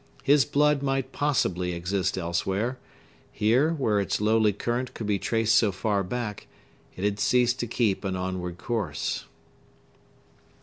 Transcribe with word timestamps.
His 0.23 0.45
blood 0.45 0.81
might 0.81 1.11
possibly 1.11 1.73
exist 1.73 2.17
elsewhere; 2.17 2.79
here, 3.31 3.71
where 3.73 3.99
its 3.99 4.19
lowly 4.19 4.51
current 4.51 4.95
could 4.95 5.05
be 5.05 5.19
traced 5.19 5.53
so 5.53 5.71
far 5.71 6.03
back, 6.03 6.47
it 6.95 7.03
had 7.03 7.19
ceased 7.19 7.59
to 7.59 7.67
keep 7.67 8.03
an 8.03 8.15
onward 8.15 8.57
course. 8.57 9.25